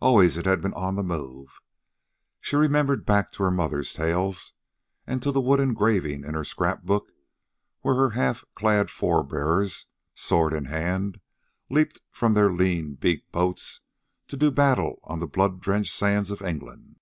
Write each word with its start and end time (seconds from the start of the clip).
Always 0.00 0.36
it 0.36 0.44
had 0.44 0.60
been 0.60 0.74
on 0.74 0.96
the 0.96 1.04
move. 1.04 1.60
She 2.40 2.56
remembered 2.56 3.06
back 3.06 3.30
to 3.30 3.44
her 3.44 3.50
mother's 3.52 3.94
tales, 3.94 4.54
and 5.06 5.22
to 5.22 5.30
the 5.30 5.40
wood 5.40 5.60
engraving 5.60 6.24
in 6.24 6.34
her 6.34 6.42
scrapbook 6.42 7.12
where 7.82 7.94
her 7.94 8.10
half 8.10 8.44
clad 8.56 8.90
forebears, 8.90 9.86
sword 10.16 10.52
in 10.52 10.64
hand, 10.64 11.20
leaped 11.70 12.00
from 12.10 12.32
their 12.32 12.52
lean 12.52 12.94
beaked 12.94 13.30
boats 13.30 13.82
to 14.26 14.36
do 14.36 14.50
battle 14.50 14.98
on 15.04 15.20
the 15.20 15.28
blood 15.28 15.60
drenched 15.60 15.94
sands 15.94 16.32
of 16.32 16.42
England. 16.42 16.96